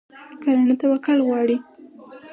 [0.43, 1.57] کرنه توکل غواړي.